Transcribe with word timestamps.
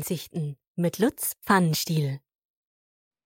Einsichten 0.00 0.56
mit 0.76 0.98
Lutz 0.98 1.34
Pfannenstiel. 1.44 2.20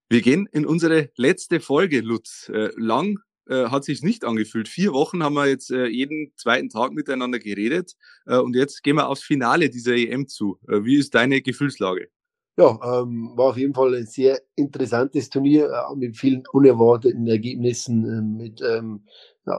Wir 0.08 0.22
gehen 0.22 0.48
in 0.50 0.66
unsere 0.66 1.10
letzte 1.16 1.60
Folge, 1.60 2.00
Lutz. 2.00 2.50
Äh, 2.52 2.70
lang 2.76 3.20
äh, 3.48 3.66
hat 3.66 3.84
sich 3.84 4.02
nicht 4.02 4.24
angefühlt. 4.24 4.66
Vier 4.66 4.92
Wochen 4.92 5.22
haben 5.22 5.34
wir 5.34 5.46
jetzt 5.46 5.70
äh, 5.70 5.86
jeden 5.86 6.32
zweiten 6.36 6.70
Tag 6.70 6.90
miteinander 6.90 7.38
geredet 7.38 7.94
und 8.26 8.56
jetzt 8.56 8.82
gehen 8.82 8.96
wir 8.96 9.08
aufs 9.08 9.22
Finale 9.22 9.70
dieser 9.70 9.94
EM 9.94 10.26
zu. 10.26 10.58
Wie 10.66 10.96
ist 10.96 11.14
deine 11.14 11.42
Gefühlslage? 11.42 12.08
Ja, 12.56 13.02
ähm, 13.02 13.32
war 13.36 13.50
auf 13.50 13.56
jeden 13.56 13.74
Fall 13.74 13.94
ein 13.94 14.06
sehr 14.06 14.40
interessantes 14.56 15.28
Turnier 15.28 15.70
äh, 15.70 15.94
mit 15.94 16.16
vielen 16.16 16.42
unerwarteten 16.52 17.26
Ergebnissen. 17.28 18.04
Äh, 18.04 18.42
mit, 18.42 18.60
ähm, 18.62 19.04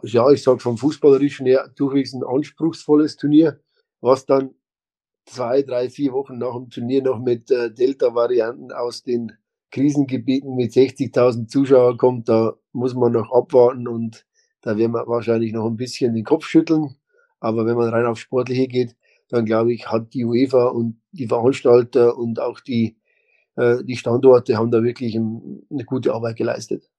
ja, 0.04 0.32
ich 0.32 0.44
sage 0.44 0.60
vom 0.60 0.78
Fußballerischen 0.78 1.46
her 1.46 1.72
durchwegs 1.78 2.14
ein 2.14 2.24
anspruchsvolles 2.24 3.16
Turnier, 3.16 3.62
was 4.02 4.26
dann 4.26 4.56
zwei, 5.26 5.62
drei, 5.64 5.90
vier 5.90 6.14
Wochen 6.14 6.38
nach 6.38 6.54
dem 6.54 6.70
Turnier 6.70 7.02
noch 7.02 7.20
mit 7.20 7.52
äh, 7.52 7.72
Delta-Varianten 7.72 8.72
aus 8.72 9.04
den 9.04 9.32
Krisengebieten 9.72 10.56
mit 10.56 10.72
60.000 10.72 11.48
Zuschauern 11.48 11.98
kommt, 11.98 12.30
da 12.30 12.54
muss 12.72 12.94
man 12.94 13.12
noch 13.12 13.32
abwarten 13.32 13.88
und 13.88 14.26
da 14.62 14.78
werden 14.78 14.94
wir 14.94 15.08
wahrscheinlich 15.08 15.52
noch 15.52 15.66
ein 15.68 15.76
bisschen 15.76 16.14
den 16.14 16.24
Kopf 16.24 16.46
schütteln. 16.46 16.96
Aber 17.40 17.66
wenn 17.66 17.76
man 17.76 17.90
rein 17.90 18.06
auf 18.06 18.18
Sportliche 18.18 18.68
geht, 18.68 18.96
dann 19.28 19.46
glaube 19.46 19.74
ich, 19.74 19.88
hat 19.88 20.14
die 20.14 20.26
UEFA 20.26 20.68
und 20.68 21.02
die 21.12 21.28
Veranstalter 21.28 22.18
und 22.18 22.40
auch 22.40 22.60
die, 22.60 22.98
äh, 23.56 23.84
die 23.84 23.98
Standorte 23.98 24.58
haben 24.58 24.72
da 24.72 24.84
wirklich 24.84 25.16
ein, 25.16 25.64
eine 25.70 25.84
gute 25.84 26.14
Arbeit 26.14 26.38
geleistet. 26.38 26.90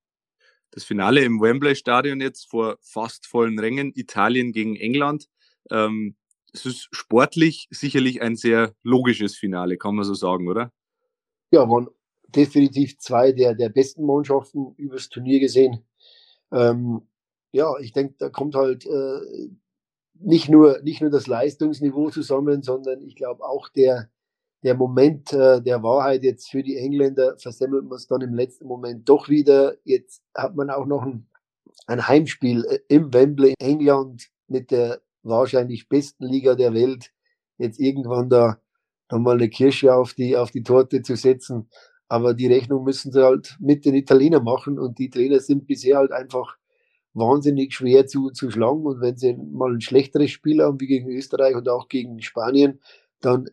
Das 0.71 0.85
Finale 0.85 1.23
im 1.23 1.41
Wembley 1.41 1.75
Stadion 1.77 2.21
jetzt 2.21 2.51
vor 2.51 2.77
fast 2.81 3.27
vollen 3.27 3.59
Rängen, 3.59 3.93
Italien 3.95 4.53
gegen 4.53 4.77
England. 4.77 5.29
Ähm, 5.71 6.17
es 6.57 6.67
ist 6.67 6.89
sportlich 6.91 7.69
sicherlich 7.71 8.23
ein 8.23 8.37
sehr 8.37 8.75
logisches 8.83 9.37
Finale, 9.37 9.77
kann 9.77 9.95
man 9.95 10.05
so 10.05 10.15
sagen, 10.15 10.49
oder? 10.49 10.73
Ja, 11.53 11.69
waren 11.69 11.89
definitiv 12.29 12.99
zwei 12.99 13.33
der, 13.33 13.55
der 13.55 13.69
besten 13.69 14.05
Mannschaften 14.05 14.75
übers 14.77 15.09
Turnier 15.09 15.39
gesehen. 15.39 15.87
Ähm, 16.53 17.03
ja, 17.53 17.79
ich 17.81 17.93
denke, 17.93 18.15
da 18.19 18.31
kommt 18.31 18.55
halt 18.55 18.87
äh, 18.87 19.49
nicht, 20.15 20.49
nur, 20.49 20.81
nicht 20.83 21.01
nur 21.01 21.11
das 21.11 21.27
Leistungsniveau 21.27 22.11
zusammen, 22.11 22.63
sondern 22.63 23.03
ich 23.03 23.17
glaube 23.17 23.45
auch 23.45 23.69
der, 23.69 24.11
der 24.63 24.75
Moment 24.75 25.33
äh, 25.33 25.63
der 25.63 25.83
Wahrheit 25.83 26.25
jetzt 26.25 26.51
für 26.51 26.63
die 26.63 26.77
Engländer 26.77 27.37
versemmelt 27.39 27.85
man 27.85 27.97
es 27.97 28.07
dann 28.07 28.23
im 28.23 28.35
letzten 28.35 28.67
Moment 28.67 29.09
doch 29.09 29.29
wieder. 29.29 29.77
Jetzt 29.85 30.23
hat 30.35 30.57
man 30.57 30.71
auch 30.71 30.87
noch 30.87 31.03
ein, 31.03 31.27
ein 31.87 32.07
Heimspiel 32.09 32.65
äh, 32.65 32.79
im 32.89 33.13
Wembley, 33.13 33.55
England, 33.59 34.29
mit 34.49 34.71
der 34.71 35.01
wahrscheinlich 35.27 35.89
besten 35.89 36.25
Liga 36.25 36.55
der 36.55 36.75
Welt, 36.75 37.13
jetzt 37.59 37.81
irgendwann 37.81 38.29
da 38.29 38.59
nochmal 39.11 39.37
eine 39.37 39.49
Kirsche 39.49 39.95
auf 39.95 40.15
die, 40.15 40.37
auf 40.37 40.51
die 40.51 40.63
Torte 40.63 41.03
zu 41.03 41.17
setzen. 41.17 41.69
Aber 42.09 42.35
die 42.35 42.47
Rechnung 42.47 42.85
müssen 42.85 43.13
sie 43.13 43.25
halt 43.25 43.57
mit 43.61 43.85
den 43.85 43.95
Italienern 43.95 44.45
machen 44.45 44.79
und 44.79 44.99
die 44.99 45.11
Trainer 45.11 45.41
sind 45.41 45.67
bisher 45.67 45.99
halt 45.99 46.13
einfach 46.13 46.57
wahnsinnig 47.15 47.75
schwer 47.75 48.07
zu, 48.07 48.31
zu 48.31 48.51
schlagen. 48.51 48.85
Und 48.87 49.01
wenn 49.01 49.17
sie 49.17 49.35
mal 49.35 49.73
ein 49.73 49.81
schlechteres 49.81 50.31
Spiel 50.31 50.63
haben, 50.63 50.81
wie 50.81 50.87
gegen 50.87 51.11
Österreich 51.11 51.57
und 51.57 51.69
auch 51.69 51.89
gegen 51.89 52.21
Spanien, 52.21 52.81
dann 53.21 53.49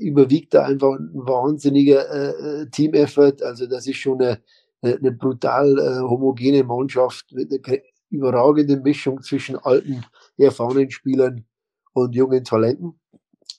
überwiegt 0.00 0.52
da 0.52 0.64
einfach 0.64 0.98
ein 0.98 1.10
wahnsinniger 1.14 2.10
äh, 2.10 2.62
äh 2.62 2.70
Team-Effort. 2.70 3.42
Also 3.42 3.66
das 3.66 3.86
ist 3.86 3.96
schon 3.96 4.20
eine, 4.20 4.40
eine 4.82 5.12
brutal 5.12 5.78
äh, 5.78 6.00
homogene 6.00 6.64
Mannschaft 6.64 7.32
mit 7.32 7.50
einer 7.52 7.78
überragenden 8.10 8.82
Mischung 8.82 9.22
zwischen 9.22 9.56
alten, 9.56 10.04
erfahrenen 10.44 10.90
Spielern 10.90 11.44
und 11.92 12.14
jungen 12.14 12.44
Talenten. 12.44 13.00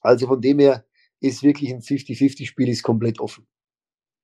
Also 0.02 0.28
von 0.28 0.42
dem 0.42 0.60
her 0.60 0.86
ist 1.20 1.44
wirklich 1.44 1.74
ein 1.74 1.82
50-50-Spiel 1.82 2.70
ist 2.70 2.84
komplett 2.84 3.20
offen. 3.20 3.48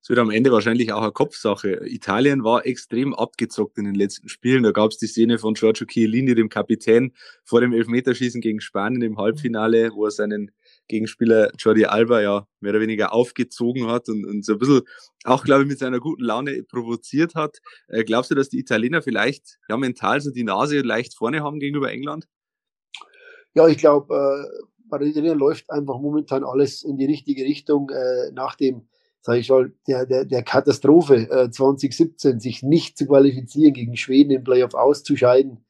Es 0.04 0.10
wird 0.10 0.20
am 0.20 0.32
Ende 0.32 0.52
wahrscheinlich 0.52 0.92
auch 0.92 1.02
eine 1.02 1.14
Kopfsache. 1.14 1.86
Italien 1.86 2.44
war 2.44 2.66
extrem 2.66 3.14
abgezockt 3.14 3.78
in 3.78 3.86
den 3.86 3.96
letzten 3.96 4.28
Spielen. 4.28 4.64
Da 4.64 4.72
gab 4.72 4.92
es 4.92 4.98
die 4.98 5.08
Szene 5.08 5.40
von 5.40 5.54
Giorgio 5.54 5.88
Chiellini, 5.88 6.36
dem 6.36 6.50
Kapitän, 6.50 7.14
vor 7.46 7.62
dem 7.62 7.72
Elfmeterschießen 7.72 8.42
gegen 8.42 8.60
Spanien 8.60 9.02
im 9.02 9.18
Halbfinale, 9.18 9.92
wo 9.94 10.04
er 10.04 10.12
seinen 10.12 10.52
Gegenspieler 10.90 11.52
Jordi 11.58 11.86
Alba 11.86 12.22
ja 12.22 12.46
mehr 12.60 12.72
oder 12.72 12.82
weniger 12.82 13.14
aufgezogen 13.14 13.88
hat 13.88 14.10
und, 14.10 14.26
und 14.26 14.44
so 14.44 14.54
ein 14.54 14.60
bisschen 14.60 14.82
auch, 15.24 15.46
glaube 15.46 15.62
ich, 15.62 15.70
mit 15.70 15.80
seiner 15.80 16.02
guten 16.02 16.24
Laune 16.24 16.64
provoziert 16.64 17.34
hat. 17.34 17.60
Äh, 17.88 18.04
glaubst 18.04 18.30
du, 18.30 18.36
dass 18.36 18.50
die 18.50 18.60
Italiener 18.60 19.02
vielleicht 19.02 19.58
ja 19.70 19.78
mental 19.78 20.20
so 20.20 20.32
die 20.32 20.44
Nase 20.44 20.82
leicht 20.82 21.16
vorne 21.16 21.44
haben 21.44 21.62
gegenüber 21.62 21.90
England? 21.90 22.28
Ja, 23.54 23.68
ich 23.68 23.78
glaube, 23.78 24.14
äh, 24.14 24.64
bei 24.90 24.98
den 24.98 25.10
Italienern 25.10 25.40
läuft 25.40 25.70
einfach 25.72 26.00
momentan 26.00 26.44
alles 26.44 26.84
in 26.84 26.98
die 26.98 27.06
richtige 27.06 27.44
Richtung. 27.44 27.90
Äh, 27.90 28.32
nach 28.34 28.56
dem 28.56 28.88
sage 29.24 29.40
ich 29.40 29.50
mal, 29.50 29.72
der, 29.88 30.06
der, 30.06 30.26
der 30.26 30.44
Katastrophe 30.44 31.30
äh, 31.32 31.50
2017, 31.50 32.42
sich 32.42 32.62
nicht 32.62 32.98
zu 32.98 33.08
qualifizieren, 33.08 33.74
gegen 33.74 33.96
Schweden 33.96 34.32
im 34.32 34.44
Playoff 34.44 34.74
auszuscheiden 34.74 35.66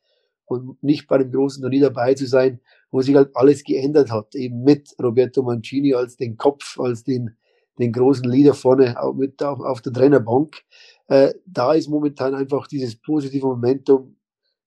und 0.46 0.82
nicht 0.84 1.08
bei 1.08 1.20
dem 1.20 1.32
großen 1.32 1.62
Turnier 1.62 1.82
dabei 1.82 2.16
zu 2.16 2.26
sein, 2.26 2.60
wo 2.90 3.02
sich 3.02 3.16
halt 3.16 3.30
alles 3.36 3.64
geändert 3.64 4.12
hat, 4.12 4.34
eben 4.34 4.64
mit 4.64 4.96
Roberto 5.02 5.44
Mancini 5.44 5.94
als 5.94 6.18
den 6.18 6.36
Kopf, 6.36 6.80
als 6.80 7.04
den, 7.04 7.38
den 7.78 7.92
großen 7.92 8.28
Leader 8.28 8.56
vorne 8.56 9.00
auch 9.00 9.14
mit 9.14 9.42
auf, 9.44 9.60
auf 9.60 9.82
der 9.82 9.94
Trainerbank. 9.94 10.64
Äh, 11.08 11.34
da 11.46 11.74
ist 11.74 11.90
momentan 11.90 12.34
einfach 12.34 12.66
dieses 12.66 12.96
positive 12.96 13.46
Momentum, 13.46 14.16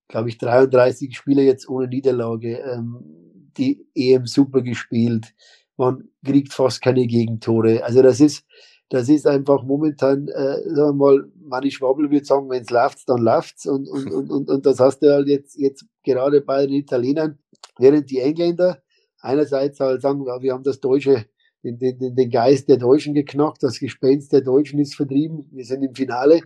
glaube 0.07 0.29
ich, 0.29 0.37
33 0.37 1.15
Spieler 1.15 1.43
jetzt 1.43 1.67
ohne 1.67 1.87
Niederlage, 1.87 2.59
ähm, 2.59 3.51
die 3.57 3.87
EM 3.95 4.25
super 4.25 4.61
gespielt, 4.61 5.33
man 5.77 6.09
kriegt 6.25 6.53
fast 6.53 6.81
keine 6.81 7.05
Gegentore. 7.07 7.83
Also 7.83 8.01
das 8.01 8.19
ist, 8.19 8.45
das 8.89 9.09
ist 9.09 9.27
einfach 9.27 9.63
momentan, 9.63 10.27
äh, 10.27 10.61
sagen 10.69 10.75
wir 10.75 10.93
mal, 10.93 11.31
Manni 11.35 11.71
Schwabbel 11.71 12.09
würde 12.09 12.25
sagen, 12.25 12.49
wenn 12.49 12.63
es 12.63 12.69
läuft, 12.69 13.07
dann 13.07 13.21
läuft's. 13.21 13.65
Und, 13.65 13.87
und, 13.87 14.11
und, 14.11 14.29
und, 14.31 14.49
und 14.49 14.65
das 14.65 14.79
hast 14.79 14.99
du 14.99 15.11
halt 15.11 15.27
jetzt, 15.27 15.57
jetzt 15.57 15.85
gerade 16.03 16.41
bei 16.41 16.65
den 16.65 16.75
Italienern, 16.75 17.37
während 17.77 18.09
die 18.09 18.19
Engländer 18.19 18.81
einerseits 19.19 19.79
halt 19.79 20.01
sagen, 20.01 20.25
wir 20.25 20.53
haben 20.53 20.63
das 20.63 20.79
Deutsche, 20.79 21.25
den, 21.63 21.77
den, 21.79 22.15
den 22.15 22.29
Geist 22.29 22.69
der 22.69 22.77
Deutschen 22.77 23.13
geknackt, 23.13 23.63
das 23.63 23.79
Gespenst 23.79 24.31
der 24.31 24.41
Deutschen 24.41 24.79
ist 24.79 24.95
vertrieben, 24.95 25.47
wir 25.51 25.65
sind 25.65 25.83
im 25.83 25.95
Finale, 25.95 26.41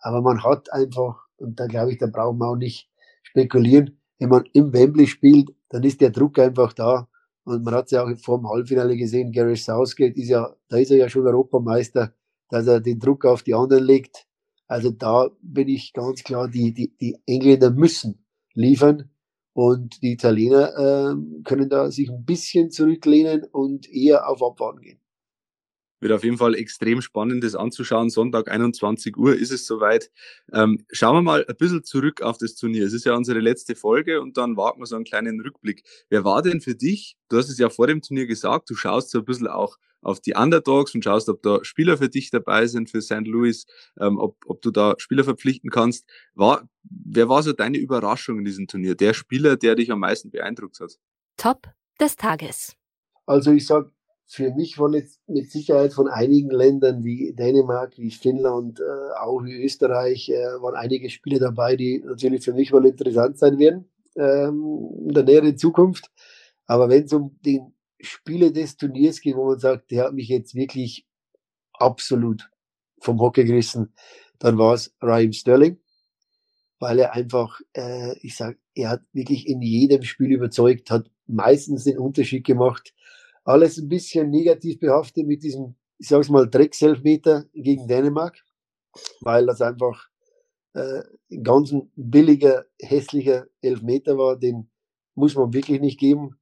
aber 0.00 0.20
man 0.20 0.42
hat 0.44 0.72
einfach, 0.72 1.24
und 1.38 1.58
da 1.58 1.66
glaube 1.66 1.92
ich, 1.92 1.98
da 1.98 2.06
brauchen 2.06 2.38
wir 2.38 2.48
auch 2.48 2.56
nicht 2.56 2.90
spekulieren, 3.26 3.98
wenn 4.18 4.30
man 4.30 4.44
im 4.52 4.72
Wembley 4.72 5.06
spielt, 5.06 5.50
dann 5.68 5.82
ist 5.82 6.00
der 6.00 6.10
Druck 6.10 6.38
einfach 6.38 6.72
da 6.72 7.08
und 7.46 7.64
man 7.64 7.74
hat 7.74 7.86
es 7.86 7.92
ja 7.92 8.02
auch 8.02 8.10
vor 8.18 8.38
dem 8.38 8.48
Halbfinale 8.48 8.96
gesehen, 8.96 9.30
Gary 9.30 9.56
Southgate 9.56 10.16
ist 10.16 10.28
ja, 10.28 10.52
da 10.68 10.78
ist 10.78 10.90
er 10.90 10.96
ja 10.96 11.08
schon 11.08 11.26
Europameister, 11.26 12.12
dass 12.50 12.66
er 12.66 12.80
den 12.80 12.98
Druck 12.98 13.24
auf 13.24 13.44
die 13.44 13.54
anderen 13.54 13.84
legt. 13.84 14.26
Also 14.66 14.90
da 14.90 15.30
bin 15.42 15.68
ich 15.68 15.92
ganz 15.92 16.24
klar, 16.24 16.48
die, 16.48 16.74
die, 16.74 16.96
die 16.96 17.16
Engländer 17.24 17.70
müssen 17.70 18.26
liefern 18.54 19.10
und 19.52 20.02
die 20.02 20.12
Italiener 20.12 20.76
äh, 20.76 21.42
können 21.44 21.68
da 21.68 21.90
sich 21.92 22.10
ein 22.10 22.24
bisschen 22.24 22.72
zurücklehnen 22.72 23.44
und 23.44 23.88
eher 23.88 24.28
auf 24.28 24.42
Abwarten 24.42 24.80
gehen. 24.80 25.00
Wird 26.00 26.12
auf 26.12 26.24
jeden 26.24 26.36
Fall 26.36 26.54
extrem 26.54 27.00
spannend, 27.00 27.42
das 27.42 27.54
anzuschauen. 27.54 28.10
Sonntag 28.10 28.50
21 28.50 29.16
Uhr 29.16 29.34
ist 29.34 29.50
es 29.50 29.66
soweit. 29.66 30.10
Ähm, 30.52 30.84
schauen 30.90 31.16
wir 31.16 31.22
mal 31.22 31.44
ein 31.46 31.56
bisschen 31.56 31.84
zurück 31.84 32.22
auf 32.22 32.38
das 32.38 32.54
Turnier. 32.54 32.84
Es 32.84 32.92
ist 32.92 33.06
ja 33.06 33.14
unsere 33.14 33.40
letzte 33.40 33.74
Folge 33.74 34.20
und 34.20 34.36
dann 34.36 34.56
wagen 34.56 34.80
wir 34.80 34.86
so 34.86 34.96
einen 34.96 35.04
kleinen 35.04 35.40
Rückblick. 35.40 35.82
Wer 36.08 36.24
war 36.24 36.42
denn 36.42 36.60
für 36.60 36.74
dich, 36.74 37.16
du 37.28 37.38
hast 37.38 37.48
es 37.48 37.58
ja 37.58 37.70
vor 37.70 37.86
dem 37.86 38.02
Turnier 38.02 38.26
gesagt, 38.26 38.68
du 38.70 38.74
schaust 38.74 39.10
so 39.10 39.18
ein 39.18 39.24
bisschen 39.24 39.48
auch 39.48 39.78
auf 40.02 40.20
die 40.20 40.34
Underdogs 40.34 40.94
und 40.94 41.02
schaust, 41.02 41.28
ob 41.28 41.42
da 41.42 41.64
Spieler 41.64 41.98
für 41.98 42.08
dich 42.08 42.30
dabei 42.30 42.66
sind 42.66 42.90
für 42.90 43.02
St. 43.02 43.26
Louis, 43.26 43.66
ähm, 43.98 44.18
ob, 44.18 44.36
ob 44.46 44.62
du 44.62 44.70
da 44.70 44.94
Spieler 44.98 45.24
verpflichten 45.24 45.70
kannst. 45.70 46.08
War, 46.34 46.68
wer 46.84 47.28
war 47.28 47.42
so 47.42 47.52
deine 47.52 47.78
Überraschung 47.78 48.38
in 48.38 48.44
diesem 48.44 48.68
Turnier? 48.68 48.94
Der 48.94 49.14
Spieler, 49.14 49.56
der 49.56 49.74
dich 49.74 49.90
am 49.90 50.00
meisten 50.00 50.30
beeindruckt 50.30 50.78
hat? 50.78 50.98
Top 51.36 51.68
des 52.00 52.16
Tages. 52.16 52.76
Also 53.26 53.50
ich 53.50 53.66
sag 53.66 53.90
für 54.28 54.52
mich 54.52 54.78
waren 54.78 54.94
jetzt 54.94 55.20
mit 55.28 55.50
Sicherheit 55.50 55.92
von 55.92 56.08
einigen 56.08 56.50
Ländern 56.50 57.04
wie 57.04 57.32
Dänemark, 57.32 57.96
wie 57.96 58.10
Finnland, 58.10 58.80
äh, 58.80 59.14
auch 59.20 59.44
wie 59.44 59.62
Österreich, 59.62 60.28
äh, 60.28 60.60
waren 60.60 60.74
einige 60.74 61.10
Spiele 61.10 61.38
dabei, 61.38 61.76
die 61.76 62.02
natürlich 62.04 62.44
für 62.44 62.52
mich 62.52 62.72
mal 62.72 62.84
interessant 62.84 63.38
sein 63.38 63.58
werden 63.58 63.88
ähm, 64.16 64.90
in 65.06 65.14
der 65.14 65.22
näheren 65.22 65.56
Zukunft. 65.56 66.10
Aber 66.66 66.88
wenn 66.88 67.04
es 67.04 67.12
um 67.12 67.38
den 67.42 67.72
Spiele 68.00 68.50
des 68.50 68.76
Turniers 68.76 69.20
geht, 69.20 69.36
wo 69.36 69.46
man 69.46 69.60
sagt, 69.60 69.92
der 69.92 70.06
hat 70.06 70.12
mich 70.12 70.28
jetzt 70.28 70.56
wirklich 70.56 71.06
absolut 71.72 72.50
vom 72.98 73.20
Hockey 73.20 73.44
gerissen, 73.44 73.94
dann 74.40 74.58
war 74.58 74.74
es 74.74 74.92
Raheem 75.00 75.32
Sterling, 75.32 75.78
weil 76.80 76.98
er 76.98 77.14
einfach, 77.14 77.60
äh, 77.74 78.18
ich 78.22 78.36
sag, 78.36 78.58
er 78.74 78.90
hat 78.90 79.02
wirklich 79.12 79.46
in 79.46 79.62
jedem 79.62 80.02
Spiel 80.02 80.32
überzeugt, 80.32 80.90
hat 80.90 81.08
meistens 81.28 81.84
den 81.84 81.98
Unterschied 81.98 82.44
gemacht 82.44 82.92
alles 83.46 83.78
ein 83.78 83.88
bisschen 83.88 84.30
negativ 84.30 84.80
behaftet 84.80 85.26
mit 85.26 85.42
diesem, 85.42 85.76
ich 85.98 86.08
sag's 86.08 86.28
mal, 86.28 86.50
Dreckselfmeter 86.50 87.44
gegen 87.54 87.86
Dänemark, 87.86 88.44
weil 89.20 89.46
das 89.46 89.62
einfach 89.62 90.08
äh, 90.74 91.02
ein 91.30 91.42
ganz 91.42 91.74
billiger, 91.94 92.66
hässlicher 92.80 93.46
Elfmeter 93.62 94.18
war, 94.18 94.36
den 94.36 94.68
muss 95.14 95.36
man 95.36 95.54
wirklich 95.54 95.80
nicht 95.80 95.98
geben. 95.98 96.38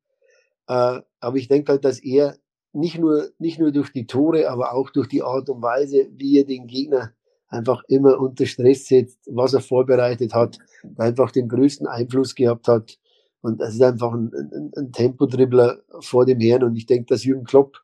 Äh, 0.67 1.01
aber 1.21 1.37
ich 1.37 1.49
denke 1.49 1.73
halt, 1.73 1.85
dass 1.85 2.01
er 2.03 2.39
nicht 2.73 2.99
nur, 2.99 3.31
nicht 3.39 3.59
nur 3.59 3.71
durch 3.71 3.93
die 3.93 4.07
Tore, 4.07 4.51
aber 4.51 4.73
auch 4.73 4.91
durch 4.91 5.07
die 5.07 5.23
Art 5.23 5.49
und 5.51 5.63
Weise, 5.63 6.09
wie 6.13 6.39
er 6.39 6.45
den 6.45 6.67
Gegner 6.67 7.13
einfach 7.49 7.83
immer 7.87 8.19
unter 8.19 8.47
Stress 8.47 8.87
setzt, 8.87 9.21
was 9.31 9.53
er 9.53 9.61
vorbereitet 9.61 10.35
hat, 10.35 10.59
einfach 10.97 11.31
den 11.31 11.49
größten 11.49 11.87
Einfluss 11.87 12.35
gehabt 12.35 12.67
hat. 12.67 12.99
Und 13.45 13.61
das 13.61 13.75
ist 13.75 13.83
einfach 13.83 14.15
ein, 14.15 14.33
ein, 14.33 14.73
ein 14.75 14.91
Tempodribbler 14.91 15.83
vor 16.01 16.25
dem 16.25 16.41
Herrn. 16.41 16.65
Und 16.65 16.77
ich 16.77 16.87
denke, 16.87 17.09
dass 17.11 17.25
Jürgen 17.25 17.45
Klopp 17.45 17.77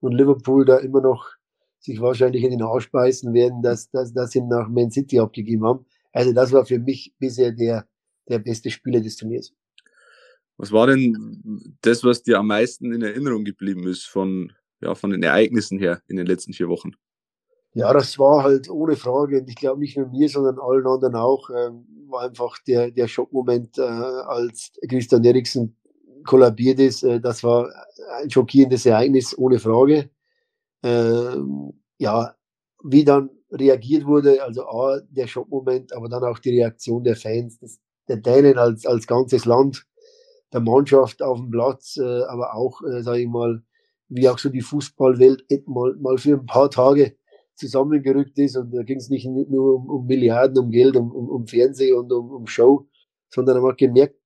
und 0.00 0.10
Liverpool 0.10 0.64
da 0.64 0.78
immer 0.78 1.00
noch 1.00 1.28
sich 1.78 2.00
wahrscheinlich 2.00 2.42
in 2.42 2.50
den 2.50 2.62
Arsch 2.62 2.90
beißen 2.90 3.32
werden, 3.32 3.62
dass, 3.62 3.88
dass, 3.90 4.12
dass 4.12 4.32
sie 4.32 4.40
nach 4.40 4.68
Man 4.68 4.90
City 4.90 5.20
abgegeben 5.20 5.64
haben. 5.64 5.86
Also 6.12 6.32
das 6.32 6.50
war 6.50 6.66
für 6.66 6.80
mich 6.80 7.14
bisher 7.20 7.52
der, 7.52 7.86
der 8.28 8.40
beste 8.40 8.72
Spieler 8.72 9.00
des 9.00 9.14
Turniers. 9.14 9.52
Was 10.56 10.72
war 10.72 10.88
denn 10.88 11.76
das, 11.82 12.02
was 12.02 12.24
dir 12.24 12.40
am 12.40 12.48
meisten 12.48 12.92
in 12.92 13.02
Erinnerung 13.02 13.44
geblieben 13.44 13.86
ist 13.86 14.06
von, 14.06 14.50
ja, 14.80 14.96
von 14.96 15.10
den 15.10 15.22
Ereignissen 15.22 15.78
her 15.78 16.02
in 16.08 16.16
den 16.16 16.26
letzten 16.26 16.54
vier 16.54 16.68
Wochen? 16.68 16.90
Ja, 17.76 17.92
das 17.92 18.18
war 18.20 18.44
halt 18.44 18.70
ohne 18.70 18.94
Frage, 18.94 19.40
und 19.40 19.48
ich 19.48 19.56
glaube 19.56 19.80
nicht 19.80 19.96
nur 19.96 20.06
mir, 20.06 20.28
sondern 20.28 20.60
allen 20.60 20.86
anderen 20.86 21.16
auch, 21.16 21.50
ähm, 21.50 21.84
war 22.08 22.22
einfach 22.22 22.56
der, 22.68 22.92
der 22.92 23.08
Schockmoment, 23.08 23.78
äh, 23.78 23.82
als 23.82 24.72
Christian 24.88 25.24
Eriksen 25.24 25.76
kollabiert 26.24 26.78
ist. 26.78 27.02
Äh, 27.02 27.20
das 27.20 27.42
war 27.42 27.68
ein 28.22 28.30
schockierendes 28.30 28.86
Ereignis, 28.86 29.36
ohne 29.36 29.58
Frage. 29.58 30.08
Äh, 30.82 31.36
ja, 31.98 32.34
wie 32.84 33.04
dann 33.04 33.30
reagiert 33.50 34.06
wurde, 34.06 34.42
also 34.44 34.66
A, 34.68 35.00
der 35.10 35.26
Schockmoment, 35.26 35.92
aber 35.94 36.08
dann 36.08 36.24
auch 36.24 36.38
die 36.38 36.50
Reaktion 36.50 37.04
der 37.04 37.16
Fans, 37.16 37.58
des, 37.58 37.80
der 38.08 38.18
Dänen 38.18 38.58
als, 38.58 38.86
als 38.86 39.06
ganzes 39.08 39.46
Land, 39.46 39.84
der 40.52 40.60
Mannschaft 40.60 41.22
auf 41.22 41.38
dem 41.38 41.50
Platz, 41.50 41.96
äh, 41.96 42.22
aber 42.24 42.54
auch, 42.54 42.82
äh, 42.82 43.02
sage 43.02 43.22
ich 43.22 43.28
mal, 43.28 43.62
wie 44.08 44.28
auch 44.28 44.38
so 44.38 44.48
die 44.50 44.62
Fußballwelt 44.62 45.44
mal, 45.66 45.96
mal 45.98 46.18
für 46.18 46.34
ein 46.34 46.46
paar 46.46 46.70
Tage 46.70 47.16
zusammengerückt 47.56 48.38
ist. 48.38 48.56
Und 48.56 48.72
da 48.72 48.82
ging 48.82 48.98
es 48.98 49.10
nicht 49.10 49.26
nur 49.26 49.76
um, 49.76 49.88
um, 49.88 50.06
Milliarden, 50.06 50.58
um 50.58 50.70
Geld, 50.70 50.96
um, 50.96 51.10
um, 51.10 51.28
um 51.28 51.46
Fernsehen 51.46 51.96
und 51.96 52.12
um, 52.12 52.30
um 52.30 52.46
Show, 52.46 52.88
sondern 53.32 53.60
man 53.60 53.72
hat 53.72 53.78
gemerkt, 53.78 54.16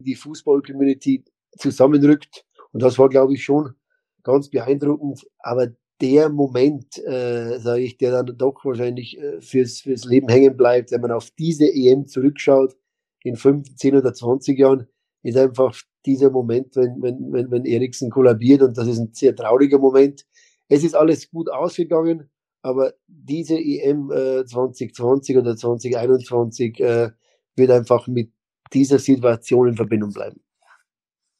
die 0.00 0.14
Fußball-Community 0.14 1.24
zusammenrückt. 1.58 2.44
Und 2.72 2.82
das 2.82 2.98
war, 2.98 3.08
glaube 3.08 3.34
ich, 3.34 3.44
schon 3.44 3.74
ganz 4.22 4.50
beeindruckend. 4.50 5.26
Aber 5.38 5.68
der 6.00 6.28
Moment, 6.28 6.98
äh, 7.04 7.58
sage 7.58 7.82
ich, 7.82 7.96
der 7.98 8.22
dann 8.22 8.36
doch 8.38 8.64
wahrscheinlich 8.64 9.18
äh, 9.18 9.40
fürs, 9.40 9.80
fürs 9.80 10.04
Leben 10.04 10.28
hängen 10.28 10.56
bleibt, 10.56 10.92
wenn 10.92 11.00
man 11.00 11.10
auf 11.10 11.30
diese 11.32 11.66
EM 11.66 12.06
zurückschaut, 12.06 12.76
in 13.24 13.36
15 13.36 13.96
oder 13.96 14.14
20 14.14 14.58
Jahren, 14.58 14.86
ist 15.22 15.36
einfach 15.36 15.76
dieser 16.06 16.30
Moment, 16.30 16.76
wenn, 16.76 17.02
wenn, 17.02 17.32
wenn, 17.32 17.50
wenn 17.50 17.64
Eriksen 17.64 18.10
kollabiert 18.10 18.62
und 18.62 18.78
das 18.78 18.86
ist 18.86 18.98
ein 18.98 19.12
sehr 19.12 19.34
trauriger 19.34 19.78
Moment. 19.78 20.24
Es 20.68 20.84
ist 20.84 20.94
alles 20.94 21.30
gut 21.30 21.50
ausgegangen, 21.50 22.30
aber 22.62 22.94
diese 23.06 23.56
EM 23.58 24.10
äh, 24.10 24.44
2020 24.44 25.36
oder 25.36 25.56
2021 25.56 26.80
äh, 26.80 27.10
wird 27.56 27.70
einfach 27.70 28.06
mit 28.06 28.32
dieser 28.72 28.98
Situation 28.98 29.68
in 29.68 29.76
Verbindung 29.76 30.12
bleiben. 30.12 30.40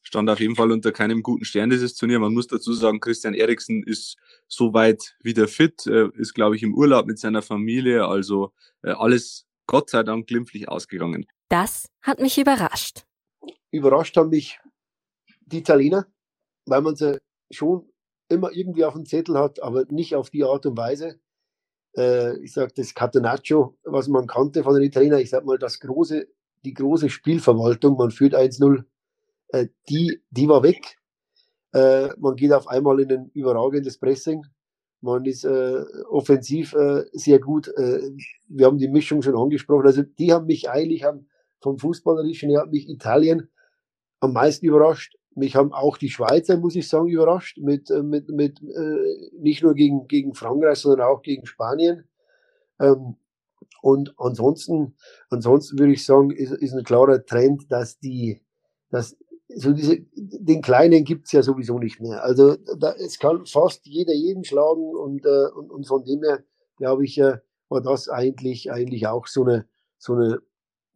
Stand 0.02 0.30
auf 0.30 0.40
jeden 0.40 0.56
Fall 0.56 0.72
unter 0.72 0.90
keinem 0.90 1.22
guten 1.22 1.44
Stern 1.44 1.68
dieses 1.68 1.94
Turnier. 1.94 2.18
Man 2.18 2.32
muss 2.32 2.46
dazu 2.46 2.72
sagen, 2.72 2.98
Christian 3.00 3.34
Eriksen 3.34 3.82
ist 3.82 4.16
soweit 4.46 5.16
wieder 5.22 5.48
fit, 5.48 5.86
äh, 5.86 6.08
ist 6.14 6.34
glaube 6.34 6.56
ich 6.56 6.62
im 6.62 6.74
Urlaub 6.74 7.06
mit 7.06 7.18
seiner 7.18 7.42
Familie, 7.42 8.06
also 8.06 8.52
äh, 8.82 8.90
alles 8.90 9.46
Gott 9.66 9.90
sei 9.90 10.02
Dank 10.02 10.26
glimpflich 10.26 10.68
ausgegangen. 10.68 11.26
Das 11.50 11.90
hat 12.02 12.20
mich 12.20 12.38
überrascht. 12.38 13.04
Überrascht 13.70 14.16
haben 14.16 14.30
mich 14.30 14.58
die 15.44 15.58
Italiener, 15.58 16.06
weil 16.64 16.80
man 16.80 16.96
sie 16.96 17.18
schon 17.50 17.90
immer 18.28 18.52
irgendwie 18.52 18.84
auf 18.84 18.94
dem 18.94 19.06
Zettel 19.06 19.38
hat, 19.38 19.62
aber 19.62 19.84
nicht 19.90 20.14
auf 20.14 20.30
die 20.30 20.44
Art 20.44 20.66
und 20.66 20.76
Weise. 20.76 21.18
Äh, 21.96 22.38
ich 22.40 22.52
sage 22.52 22.72
das 22.76 22.94
Catenaccio, 22.94 23.76
was 23.84 24.08
man 24.08 24.26
kannte 24.26 24.62
von 24.62 24.74
den 24.74 24.84
Italienern, 24.84 25.20
ich 25.20 25.30
sag 25.30 25.44
mal, 25.44 25.58
das 25.58 25.80
große, 25.80 26.28
die 26.64 26.74
große 26.74 27.08
Spielverwaltung, 27.08 27.96
man 27.96 28.10
führt 28.10 28.34
1-0, 28.34 28.84
äh, 29.48 29.68
die, 29.88 30.22
die 30.30 30.48
war 30.48 30.62
weg. 30.62 30.98
Äh, 31.72 32.08
man 32.18 32.36
geht 32.36 32.52
auf 32.52 32.68
einmal 32.68 33.00
in 33.00 33.12
ein 33.12 33.30
überragendes 33.34 33.98
Pressing. 33.98 34.44
Man 35.00 35.24
ist 35.24 35.44
äh, 35.44 35.84
offensiv 36.08 36.74
äh, 36.74 37.04
sehr 37.12 37.38
gut. 37.38 37.68
Äh, 37.68 38.10
wir 38.48 38.66
haben 38.66 38.78
die 38.78 38.88
Mischung 38.88 39.22
schon 39.22 39.36
angesprochen. 39.36 39.86
Also 39.86 40.02
die 40.02 40.32
haben 40.32 40.46
mich 40.46 40.70
eigentlich 40.70 41.04
haben, 41.04 41.28
vom 41.60 41.78
Fußballerischen 41.78 42.50
her 42.50 42.62
hat 42.62 42.70
mich 42.70 42.88
Italien 42.88 43.48
am 44.20 44.32
meisten 44.32 44.66
überrascht. 44.66 45.17
Mich 45.38 45.56
haben 45.56 45.72
auch 45.72 45.96
die 45.96 46.10
Schweizer, 46.10 46.56
muss 46.56 46.76
ich 46.76 46.88
sagen, 46.88 47.08
überrascht, 47.08 47.58
mit, 47.58 47.90
äh, 47.90 48.02
mit, 48.02 48.28
mit 48.28 48.60
äh, 48.60 49.30
nicht 49.38 49.62
nur 49.62 49.74
gegen, 49.74 50.08
gegen 50.08 50.34
Frankreich, 50.34 50.78
sondern 50.78 51.06
auch 51.06 51.22
gegen 51.22 51.46
Spanien. 51.46 52.08
Ähm, 52.80 53.16
und 53.80 54.14
ansonsten, 54.18 54.96
ansonsten 55.30 55.78
würde 55.78 55.92
ich 55.92 56.04
sagen, 56.04 56.30
ist, 56.30 56.52
ist 56.52 56.74
ein 56.74 56.84
klarer 56.84 57.24
Trend, 57.24 57.70
dass 57.70 57.98
die, 57.98 58.42
dass 58.90 59.16
so 59.54 59.72
diese, 59.72 60.00
den 60.14 60.60
Kleinen 60.60 61.04
gibt's 61.04 61.32
ja 61.32 61.42
sowieso 61.42 61.78
nicht 61.78 62.00
mehr. 62.00 62.22
Also 62.22 62.56
da, 62.56 62.92
es 62.92 63.18
kann 63.18 63.46
fast 63.46 63.86
jeder 63.86 64.12
jeden 64.12 64.44
schlagen 64.44 64.94
und, 64.94 65.24
äh, 65.24 65.48
und, 65.54 65.70
und 65.70 65.86
von 65.86 66.04
dem 66.04 66.22
her, 66.22 66.44
glaube 66.76 67.04
ich, 67.04 67.18
äh, 67.18 67.38
war 67.68 67.80
das 67.80 68.08
eigentlich, 68.08 68.70
eigentlich 68.70 69.06
auch 69.06 69.26
so 69.26 69.44
eine, 69.44 69.66
so 69.98 70.14
eine, 70.14 70.40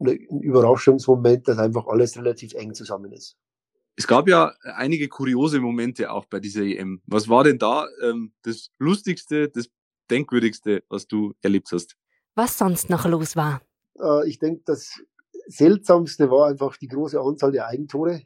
eine, 0.00 0.12
ein 0.12 0.40
Überraschungsmoment, 0.40 1.48
dass 1.48 1.58
einfach 1.58 1.86
alles 1.86 2.16
relativ 2.16 2.54
eng 2.54 2.74
zusammen 2.74 3.12
ist. 3.12 3.36
Es 3.96 4.06
gab 4.06 4.28
ja 4.28 4.54
einige 4.62 5.08
kuriose 5.08 5.60
Momente 5.60 6.10
auch 6.10 6.24
bei 6.26 6.40
dieser 6.40 6.62
EM. 6.62 7.02
Was 7.06 7.28
war 7.28 7.44
denn 7.44 7.58
da 7.58 7.86
ähm, 8.02 8.32
das 8.42 8.70
Lustigste, 8.78 9.48
das 9.48 9.68
Denkwürdigste, 10.10 10.82
was 10.88 11.06
du 11.06 11.34
erlebt 11.42 11.68
hast? 11.72 11.96
Was 12.34 12.56
sonst 12.56 12.88
noch 12.88 13.06
los 13.06 13.36
war? 13.36 13.60
Äh, 14.00 14.28
ich 14.28 14.38
denke, 14.38 14.62
das 14.64 15.00
Seltsamste 15.46 16.30
war 16.30 16.48
einfach 16.48 16.76
die 16.76 16.88
große 16.88 17.20
Anzahl 17.20 17.52
der 17.52 17.66
Eigentore. 17.66 18.22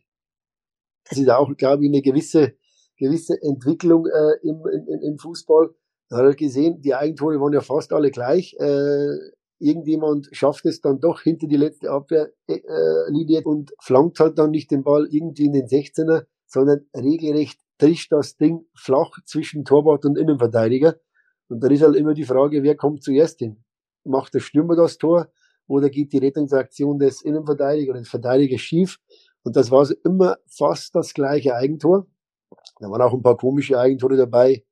Das 1.08 1.18
ist 1.18 1.30
auch, 1.30 1.54
glaube 1.56 1.84
ich, 1.84 1.90
eine 1.90 2.02
gewisse, 2.02 2.56
gewisse 2.96 3.40
Entwicklung 3.42 4.06
äh, 4.06 4.36
im, 4.42 4.62
im, 4.66 5.02
im 5.02 5.18
Fußball. 5.18 5.74
Da 6.08 6.18
hat 6.18 6.24
er 6.24 6.34
gesehen, 6.34 6.80
die 6.80 6.94
Eigentore 6.94 7.40
waren 7.40 7.52
ja 7.52 7.60
fast 7.60 7.92
alle 7.92 8.10
gleich. 8.10 8.54
Äh, 8.58 9.16
irgendjemand 9.58 10.28
schafft 10.32 10.66
es 10.66 10.80
dann 10.80 11.00
doch 11.00 11.22
hinter 11.22 11.46
die 11.46 11.56
letzte 11.56 11.90
Abwehrlinie 11.90 13.42
und 13.44 13.72
flankt 13.80 14.20
halt 14.20 14.38
dann 14.38 14.50
nicht 14.50 14.70
den 14.70 14.82
Ball 14.82 15.06
irgendwie 15.10 15.46
in 15.46 15.52
den 15.52 15.66
16er, 15.66 16.26
sondern 16.46 16.86
regelrecht 16.94 17.60
trischt 17.78 18.12
das 18.12 18.36
Ding 18.36 18.66
flach 18.74 19.10
zwischen 19.24 19.64
Torwart 19.64 20.04
und 20.04 20.18
Innenverteidiger. 20.18 20.96
Und 21.48 21.62
dann 21.62 21.70
ist 21.70 21.82
halt 21.82 21.96
immer 21.96 22.14
die 22.14 22.24
Frage, 22.24 22.62
wer 22.62 22.76
kommt 22.76 23.02
zuerst 23.02 23.38
hin? 23.38 23.62
Macht 24.04 24.34
der 24.34 24.40
Stürmer 24.40 24.76
das 24.76 24.98
Tor 24.98 25.30
oder 25.66 25.90
geht 25.90 26.12
die 26.12 26.18
Rettungsaktion 26.18 26.98
des 26.98 27.22
Innenverteidigers 27.22 27.90
oder 27.90 27.98
des 28.00 28.08
Verteidigers 28.08 28.60
schief? 28.60 28.98
Und 29.42 29.56
das 29.56 29.70
war 29.70 29.84
so 29.84 29.94
immer 30.04 30.38
fast 30.46 30.94
das 30.94 31.14
gleiche 31.14 31.54
Eigentor. 31.54 32.06
Da 32.80 32.90
waren 32.90 33.02
auch 33.02 33.12
ein 33.12 33.22
paar 33.22 33.36
komische 33.36 33.78
Eigentore 33.78 34.16
dabei, 34.16 34.64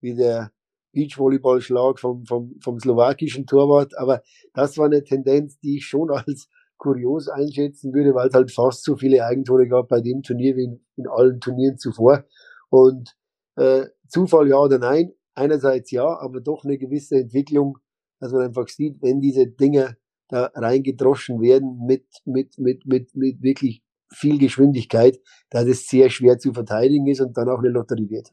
wie 0.00 0.14
der 0.14 0.52
Beachvolleyballschlag 0.92 1.98
vom, 1.98 2.24
vom, 2.24 2.54
vom 2.60 2.78
slowakischen 2.78 3.46
Torwart. 3.46 3.96
Aber 3.98 4.22
das 4.54 4.76
war 4.78 4.86
eine 4.86 5.04
Tendenz, 5.04 5.58
die 5.60 5.76
ich 5.76 5.86
schon 5.86 6.10
als 6.10 6.48
kurios 6.76 7.28
einschätzen 7.28 7.92
würde, 7.92 8.14
weil 8.14 8.28
es 8.28 8.34
halt 8.34 8.50
fast 8.50 8.84
so 8.84 8.96
viele 8.96 9.24
Eigentore 9.24 9.68
gab 9.68 9.88
bei 9.88 10.00
dem 10.00 10.22
Turnier 10.22 10.56
wie 10.56 10.64
in, 10.64 10.84
in 10.96 11.06
allen 11.08 11.40
Turnieren 11.40 11.78
zuvor. 11.78 12.24
Und 12.70 13.14
äh, 13.56 13.86
Zufall 14.08 14.48
ja 14.48 14.56
oder 14.56 14.78
nein? 14.78 15.12
Einerseits 15.34 15.90
ja, 15.90 16.06
aber 16.18 16.40
doch 16.40 16.64
eine 16.64 16.78
gewisse 16.78 17.16
Entwicklung, 17.16 17.78
dass 18.18 18.32
man 18.32 18.42
einfach 18.42 18.68
sieht, 18.68 19.00
wenn 19.02 19.20
diese 19.20 19.46
Dinge 19.46 19.96
da 20.28 20.50
reingedroschen 20.54 21.40
werden 21.40 21.84
mit, 21.86 22.06
mit, 22.24 22.58
mit, 22.58 22.86
mit, 22.86 23.14
mit 23.14 23.42
wirklich 23.42 23.82
viel 24.12 24.38
Geschwindigkeit, 24.38 25.20
dass 25.50 25.66
es 25.66 25.86
sehr 25.86 26.10
schwer 26.10 26.38
zu 26.38 26.52
verteidigen 26.52 27.06
ist 27.06 27.20
und 27.20 27.36
dann 27.36 27.48
auch 27.48 27.58
eine 27.58 27.68
Lotterie 27.68 28.10
wird 28.10 28.32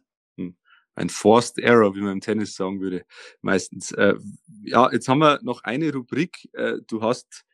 ein 0.98 1.10
Forced 1.10 1.60
Error, 1.60 1.96
wie 1.96 2.02
man 2.02 2.14
im 2.14 2.22
Tennis 2.22 2.56
sagen 2.56 2.82
würde, 2.82 3.06
meistens. 3.42 3.92
Äh, 3.92 4.16
ja, 4.64 4.92
jetzt 4.92 5.08
haben 5.08 5.20
wir 5.20 5.40
noch 5.44 5.64
eine 5.64 5.94
Rubrik. 5.94 6.50
Äh, 6.54 6.80
du 6.88 7.02
hast 7.02 7.46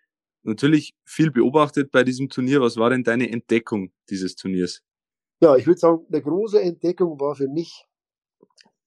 natürlich 0.43 0.95
viel 1.03 1.29
beobachtet 1.29 1.91
bei 1.91 2.03
diesem 2.03 2.29
Turnier. 2.29 2.61
Was 2.61 2.77
war 2.77 2.89
denn 2.89 3.03
deine 3.03 3.29
Entdeckung 3.29 3.91
dieses 4.09 4.35
Turniers? 4.35 4.81
Ja, 5.41 5.57
ich 5.57 5.67
würde 5.67 5.79
sagen, 5.79 6.05
eine 6.09 6.21
große 6.21 6.61
Entdeckung 6.61 7.19
war 7.19 7.35
für 7.35 7.49
mich 7.49 7.85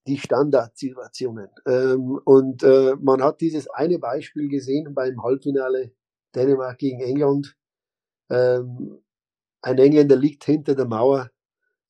die 0.06 0.18
Standardsituationen. 0.18 1.50
Ähm, 1.66 2.18
und 2.24 2.62
äh, 2.62 2.94
man 2.98 3.22
hat 3.22 3.42
dieses 3.42 3.68
eine 3.68 3.98
Beispiel 3.98 4.48
gesehen 4.48 4.94
beim 4.94 5.22
Halbfinale 5.22 5.92
Dänemark 6.34 6.78
gegen 6.78 7.00
England. 7.00 7.54
Ähm, 8.30 9.02
ein 9.60 9.78
Engländer 9.78 10.16
liegt 10.16 10.44
hinter 10.44 10.74
der 10.74 10.86
Mauer 10.86 11.30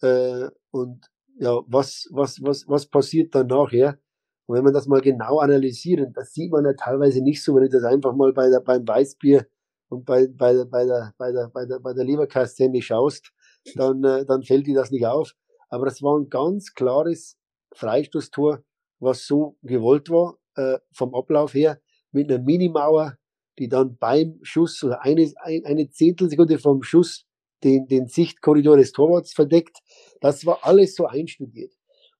äh, 0.01 0.49
und 0.73 1.09
ja, 1.39 1.61
was, 1.67 2.09
was, 2.13 2.43
was, 2.43 2.67
was 2.67 2.87
passiert 2.87 3.35
dann 3.35 3.49
nachher? 3.49 3.99
Und 4.47 4.57
wenn 4.57 4.65
man 4.65 4.73
das 4.73 4.87
mal 4.87 5.01
genau 5.01 5.39
analysiert, 5.41 6.09
das 6.15 6.33
sieht 6.33 6.53
man 6.53 6.65
ja 6.65 6.73
teilweise 6.73 7.23
nicht 7.23 7.43
so, 7.43 7.55
wenn 7.55 7.65
du 7.65 7.71
das 7.71 7.85
einfach 7.85 8.15
mal 8.15 8.33
bei 8.33 8.49
der, 8.49 8.61
beim 8.61 8.87
Weißbier 8.87 9.47
und 9.89 10.05
bei, 10.05 10.29
bei, 10.29 10.53
der, 10.55 10.65
bei 10.65 10.85
der, 10.85 11.13
bei 11.19 11.33
der, 11.33 11.51
bei 11.53 11.67
der, 11.67 11.81
bei 11.81 11.93
der 11.93 12.05
Leberkastanie 12.05 12.83
schaust, 12.83 13.33
dann, 13.75 14.05
äh, 14.05 14.25
dann 14.25 14.43
fällt 14.43 14.67
dir 14.67 14.77
das 14.77 14.91
nicht 14.91 15.07
auf. 15.07 15.33
aber 15.69 15.87
das 15.87 16.03
war 16.03 16.19
ein 16.19 16.29
ganz 16.29 16.75
klares 16.75 17.37
Freistoßtor, 17.75 18.63
was 19.01 19.27
so 19.27 19.57
gewollt 19.63 20.09
war, 20.11 20.39
äh, 20.55 20.79
vom 20.93 21.15
Ablauf 21.15 21.55
her, 21.55 21.81
mit 22.13 22.31
einer 22.31 22.43
Minimauer, 22.43 23.19
die 23.59 23.69
dann 23.69 23.97
beim 23.99 24.39
Schuss 24.43 24.83
oder 24.85 25.03
eine, 25.03 25.33
eine 25.43 25.91
Zehntelsekunde 25.91 26.59
vom 26.59 26.83
Schuss 26.83 27.27
den, 27.65 27.87
den 27.89 28.07
Sichtkorridor 28.07 28.77
des 28.77 28.93
Torwarts 28.93 29.33
verdeckt. 29.33 29.79
Das 30.21 30.47
war 30.47 30.61
alles 30.63 30.95
so 30.95 31.07
einstudiert. 31.07 31.73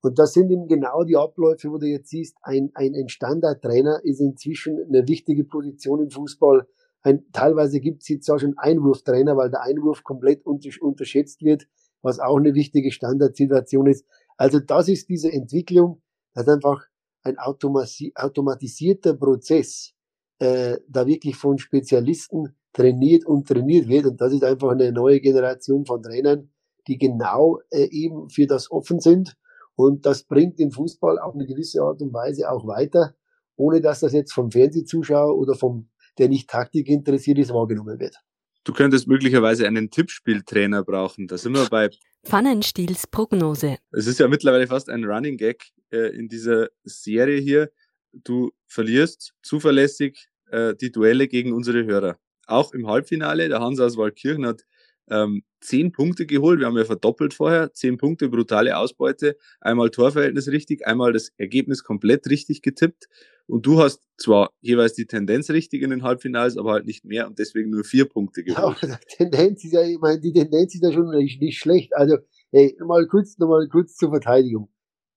Und 0.03 0.19
das 0.19 0.35
sind 0.35 0.51
eben 0.51 0.69
genau 0.69 1.05
die 1.05 1.17
Abläufe, 1.17 1.71
wo 1.71 1.79
du 1.79 1.87
jetzt 1.87 2.11
siehst, 2.11 2.37
ein, 2.43 2.71
ein, 2.75 2.95
ein 2.95 3.09
Standardtrainer 3.09 4.05
ist 4.05 4.21
inzwischen 4.21 4.79
eine 4.87 5.09
wichtige 5.09 5.45
Position 5.45 6.01
im 6.01 6.11
Fußball. 6.11 6.67
Ein, 7.03 7.25
teilweise 7.33 7.81
gibt 7.81 8.03
es 8.03 8.09
jetzt 8.09 8.31
auch 8.31 8.39
schon 8.39 8.57
Einwurftrainer, 8.59 9.37
weil 9.37 9.51
der 9.51 9.63
Einwurf 9.63 10.05
komplett 10.05 10.45
unterschätzt 10.47 11.43
wird, 11.43 11.67
was 12.03 12.21
auch 12.21 12.37
eine 12.37 12.55
wichtige 12.55 12.93
Standardsituation 12.93 13.87
ist. 13.87 14.05
Also 14.37 14.61
das 14.61 14.89
ist 14.89 15.09
diese 15.09 15.33
Entwicklung, 15.33 16.03
dass 16.35 16.47
einfach 16.49 16.87
ein 17.23 17.39
automatisierter 17.39 19.15
Prozess 19.15 19.95
äh, 20.39 20.79
da 20.89 21.07
wirklich 21.07 21.37
von 21.37 21.59
Spezialisten 21.59 22.55
trainiert 22.73 23.25
und 23.27 23.49
trainiert 23.49 23.89
wird. 23.89 24.07
Und 24.07 24.21
das 24.21 24.33
ist 24.33 24.45
einfach 24.45 24.71
eine 24.71 24.93
neue 24.93 25.21
Generation 25.21 25.85
von 25.87 26.03
Trainern, 26.03 26.51
die 26.87 26.99
genau 26.99 27.61
äh, 27.71 27.89
eben 27.91 28.29
für 28.31 28.47
das 28.47 28.71
offen 28.71 29.01
sind. 29.01 29.37
Und 29.75 30.07
das 30.07 30.25
bringt 30.25 30.59
den 30.59 30.73
Fußball 30.73 31.19
auf 31.19 31.35
eine 31.35 31.47
gewisse 31.47 31.83
Art 31.83 32.01
und 32.01 32.13
Weise 32.13 32.51
auch 32.51 32.67
weiter, 32.67 33.15
ohne 33.57 33.81
dass 33.81 34.01
das 34.01 34.13
jetzt 34.13 34.33
vom 34.33 34.51
Fernsehzuschauer 34.51 35.37
oder 35.37 35.55
vom, 35.55 35.91
der 36.19 36.29
nicht 36.29 36.49
Taktik 36.49 36.89
interessiert 36.89 37.39
ist, 37.39 37.53
wahrgenommen 37.53 37.99
wird. 37.99 38.17
Du 38.65 38.73
könntest 38.73 39.07
möglicherweise 39.07 39.67
einen 39.67 39.91
Tippspieltrainer 39.91 40.83
brauchen. 40.83 41.29
Da 41.29 41.39
sind 41.39 41.53
wir 41.53 41.69
bei 41.69 41.89
Pfannenstiels 42.25 43.07
Prognose. 43.07 43.77
Es 43.93 44.09
ist 44.09 44.19
ja 44.19 44.27
mittlerweile 44.27 44.67
fast 44.67 44.91
ein 44.91 45.05
Running 45.05 45.37
Gag 45.37 45.71
äh, 45.93 46.17
in 46.17 46.29
dieser 46.29 46.69
Serie 46.83 47.39
hier. 47.39 47.71
Du 48.13 48.51
verlierst 48.67 49.35
zuverlässig 49.43 50.29
äh, 50.51 50.75
die 50.75 50.91
Duelle 50.91 51.29
gegen 51.29 51.53
unsere 51.53 51.85
Hörer. 51.85 52.19
Auch 52.49 52.73
im 52.73 52.89
Halbfinale, 52.89 53.49
der 53.49 53.61
Hans 53.61 53.79
aus 53.79 53.97
Waldkirchen 53.97 54.47
hat 54.47 54.63
ähm, 55.11 55.43
zehn 55.61 55.93
Punkte 55.93 56.27
geholt. 56.27 56.61
Wir 56.61 56.67
haben 56.67 56.77
ja 56.77 56.85
verdoppelt 56.85 57.35
vorher. 57.35 57.73
Zehn 57.73 57.97
Punkte, 57.97 58.29
brutale 58.29 58.77
Ausbeute. 58.77 59.37
Einmal 59.61 59.91
Torverhältnis 59.91 60.49
richtig, 60.49 60.87
einmal 60.87 61.13
das 61.13 61.33
Ergebnis 61.37 61.83
komplett 61.83 62.29
richtig 62.29 62.63
getippt. 62.63 63.09
Und 63.49 63.65
du 63.65 63.81
hast 63.81 64.03
zwar 64.17 64.51
jeweils 64.61 64.95
die 64.95 65.07
Tendenz 65.07 65.51
richtig 65.51 65.83
in 65.83 65.91
den 65.91 66.03
Halbfinals, 66.03 66.57
aber 66.57 66.73
halt 66.73 66.87
nicht 66.87 67.05
mehr 67.05 67.29
und 67.29 67.39
deswegen 67.39 67.71
nur 67.71 67.85
vier 67.85 68.07
Punkte 68.07 68.43
geholt. 68.43 68.79
Ja, 68.83 68.89
die 68.89 69.17
Tendenz 69.17 69.65
ist 69.65 69.73
ja, 69.73 69.83
ich 69.83 69.99
meine, 69.99 70.21
die 70.21 70.33
Tendenz 70.33 70.75
ist 70.75 70.83
ja 70.83 70.93
schon 70.93 71.11
nicht, 71.11 71.41
nicht 71.41 71.59
schlecht. 71.59 71.95
Also, 71.95 72.19
hey, 72.51 72.77
mal 72.85 73.07
kurz, 73.07 73.39
nochmal 73.39 73.69
kurz 73.69 73.97
zur 73.97 74.11
Verteidigung. 74.11 74.69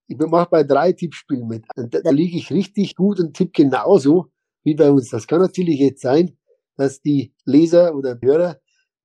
Ich 0.07 0.17
mache 0.17 0.49
bei 0.49 0.63
drei 0.63 0.91
Tippspielen 0.91 1.47
mit. 1.47 1.65
Da, 1.75 2.01
da 2.01 2.09
liege 2.11 2.37
ich 2.37 2.51
richtig 2.51 2.95
gut 2.95 3.19
und 3.19 3.35
tippe 3.35 3.51
genauso 3.51 4.31
wie 4.63 4.75
bei 4.75 4.91
uns. 4.91 5.09
Das 5.09 5.27
kann 5.27 5.39
natürlich 5.39 5.79
jetzt 5.79 6.01
sein, 6.01 6.37
dass 6.77 7.01
die 7.01 7.33
Leser 7.45 7.95
oder 7.95 8.19
Hörer, 8.21 8.59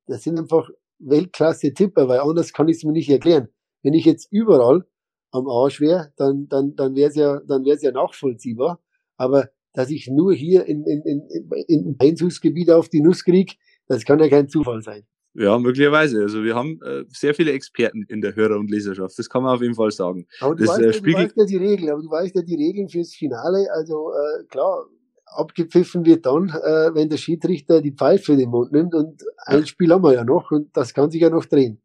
das 0.06 0.23
sind 0.23 0.38
einfach 0.38 0.68
Weltklasse-Tipper, 0.99 2.08
weil 2.08 2.20
anders 2.20 2.52
kann 2.52 2.68
ich 2.68 2.78
es 2.78 2.84
mir 2.84 2.92
nicht 2.92 3.11
erklären. 3.11 3.49
Wenn 3.82 3.94
ich 3.94 4.04
jetzt 4.04 4.28
überall 4.30 4.87
am 5.30 5.49
Arsch 5.49 5.80
wäre, 5.80 6.12
dann, 6.16 6.49
dann, 6.49 6.76
dann 6.76 6.94
wäre 6.94 7.11
es 7.11 7.16
ja, 7.16 7.40
dann 7.46 7.64
wäre 7.64 7.76
es 7.76 7.82
ja 7.82 7.92
nachvollziehbar. 7.92 8.80
Aber 9.16 9.49
dass 9.73 9.90
ich 9.90 10.08
nur 10.08 10.32
hier 10.32 10.66
in, 10.66 10.84
in, 10.84 11.02
in, 11.02 11.28
in 11.68 11.96
Einzugsgebiet 11.99 12.70
auf 12.70 12.88
die 12.88 13.00
Nuss 13.00 13.25
krieg, 13.25 13.58
das 13.87 14.04
kann 14.04 14.20
ja 14.20 14.28
kein 14.28 14.49
Zufall 14.49 14.82
sein. 14.82 15.04
Ja, 15.34 15.58
möglicherweise. 15.58 16.23
Also 16.23 16.44
wir 16.44 16.54
haben 16.54 16.80
äh, 16.82 17.04
sehr 17.08 17.34
viele 17.34 17.52
Experten 17.52 18.04
in 18.08 18.20
der 18.20 18.37
Hörer- 18.37 18.58
und 18.58 18.70
Leserschaft. 18.70 19.18
Das 19.18 19.28
kann 19.28 19.42
man 19.42 19.56
auf 19.56 19.62
jeden 19.62 19.75
Fall 19.75 19.90
sagen. 19.90 20.26
Aber 20.40 20.54
du, 20.54 20.64
das, 20.64 20.78
weißt, 20.78 20.80
äh, 20.80 20.87
ja, 20.87 21.00
du 21.00 21.12
weißt 21.12 21.37
ja 21.37 21.44
die 21.44 21.56
Regeln, 21.56 21.90
aber 21.90 22.02
du 22.02 22.11
weißt 22.11 22.37
ja 22.37 22.42
die 22.42 22.54
Regeln 22.54 22.88
fürs 22.88 23.12
Finale. 23.12 23.66
Also 23.73 24.12
äh, 24.12 24.44
klar, 24.44 24.87
abgepfiffen 25.34 26.04
wird 26.04 26.26
dann, 26.26 26.48
äh, 26.48 26.94
wenn 26.94 27.08
der 27.08 27.16
Schiedsrichter 27.16 27.80
die 27.80 27.92
Pfeife 27.92 28.32
in 28.32 28.38
den 28.38 28.50
Mund 28.50 28.72
nimmt 28.72 28.94
und 28.94 29.22
ein 29.46 29.66
Spiel 29.66 29.92
haben 29.92 30.04
wir 30.04 30.14
ja 30.14 30.24
noch 30.24 30.50
und 30.50 30.76
das 30.76 30.94
kann 30.94 31.10
sich 31.10 31.20
ja 31.20 31.30
noch 31.30 31.44
drehen. 31.44 31.80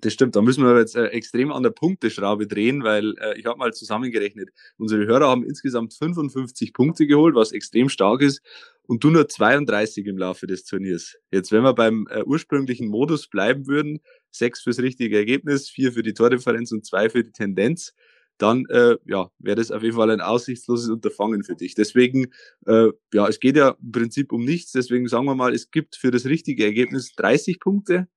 Das 0.00 0.12
stimmt, 0.12 0.36
da 0.36 0.42
müssen 0.42 0.62
wir 0.62 0.78
jetzt 0.78 0.94
äh, 0.94 1.06
extrem 1.06 1.50
an 1.50 1.62
der 1.62 1.70
Punkteschraube 1.70 2.46
drehen, 2.46 2.84
weil 2.84 3.14
äh, 3.18 3.38
ich 3.38 3.46
habe 3.46 3.58
mal 3.58 3.72
zusammengerechnet, 3.72 4.50
unsere 4.76 5.06
Hörer 5.06 5.28
haben 5.28 5.42
insgesamt 5.42 5.94
55 5.94 6.74
Punkte 6.74 7.06
geholt, 7.06 7.34
was 7.34 7.52
extrem 7.52 7.88
stark 7.88 8.20
ist, 8.20 8.42
und 8.82 9.02
du 9.02 9.10
nur 9.10 9.28
32 9.28 10.06
im 10.06 10.18
Laufe 10.18 10.46
des 10.46 10.64
Turniers. 10.64 11.16
Jetzt, 11.30 11.50
wenn 11.50 11.62
wir 11.62 11.74
beim 11.74 12.06
äh, 12.10 12.22
ursprünglichen 12.24 12.88
Modus 12.88 13.26
bleiben 13.28 13.66
würden, 13.66 14.00
sechs 14.30 14.62
fürs 14.62 14.78
richtige 14.80 15.16
Ergebnis, 15.16 15.70
vier 15.70 15.92
für 15.92 16.02
die 16.02 16.14
Tordifferenz 16.14 16.72
und 16.72 16.84
zwei 16.84 17.08
für 17.08 17.24
die 17.24 17.32
Tendenz, 17.32 17.94
dann 18.38 18.64
äh, 18.66 18.96
ja, 19.06 19.30
wäre 19.38 19.56
das 19.56 19.70
auf 19.70 19.82
jeden 19.82 19.96
Fall 19.96 20.10
ein 20.10 20.20
aussichtsloses 20.20 20.90
Unterfangen 20.90 21.42
für 21.42 21.54
dich. 21.54 21.74
Deswegen, 21.74 22.32
äh, 22.66 22.88
ja, 23.12 23.28
es 23.28 23.40
geht 23.40 23.56
ja 23.56 23.76
im 23.82 23.92
Prinzip 23.92 24.32
um 24.32 24.44
nichts. 24.44 24.72
Deswegen 24.72 25.08
sagen 25.08 25.24
wir 25.24 25.34
mal, 25.34 25.54
es 25.54 25.70
gibt 25.70 25.96
für 25.96 26.10
das 26.10 26.26
richtige 26.26 26.64
Ergebnis 26.64 27.12
30 27.14 27.60
Punkte, 27.60 28.08